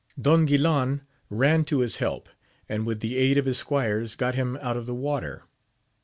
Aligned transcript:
Don 0.19 0.47
Guilan 0.47 1.01
ran 1.29 1.63
to 1.65 1.81
his 1.81 1.97
help, 1.97 2.27
and 2.67 2.87
with 2.87 3.01
the 3.01 3.17
aid 3.17 3.37
of 3.37 3.45
his 3.45 3.59
squires 3.59 4.15
got 4.15 4.33
him 4.33 4.57
out 4.59 4.75
of 4.75 4.87
the 4.87 4.95
water. 4.95 5.43